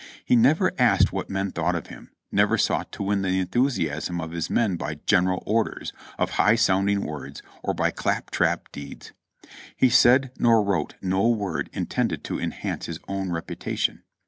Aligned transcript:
He 0.25 0.35
never 0.35 0.71
asked 0.79 1.13
what 1.13 1.29
men 1.29 1.51
thought 1.51 1.75
of 1.75 1.85
him; 1.85 2.09
never 2.31 2.57
sought 2.57 2.91
to 2.93 3.03
win 3.03 3.21
the 3.21 3.39
en 3.39 3.45
thusiasm 3.45 4.19
of 4.19 4.31
his 4.31 4.49
men 4.49 4.75
by 4.75 4.95
"General 5.05 5.43
Orders" 5.45 5.93
of 6.17 6.31
high 6.31 6.55
sounding 6.55 7.01
words 7.01 7.43
or 7.61 7.75
by 7.75 7.91
clap 7.91 8.31
trap 8.31 8.71
deeds. 8.71 9.11
He 9.77 9.91
said 9.91 10.31
nor 10.39 10.63
wrote 10.63 10.95
no 11.03 11.29
word 11.29 11.69
intended 11.71 12.23
to 12.23 12.39
enhance 12.41 12.87
his 12.87 12.97
own 13.07 13.29
reputation. 13.29 14.01